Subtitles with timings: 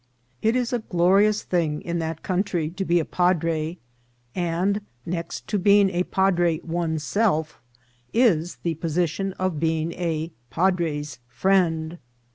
[0.41, 3.77] It is a glorious thing in that country to be a padre,
[4.33, 7.61] and next to being a padre one's self
[8.11, 11.99] is the position of being a padre's friend.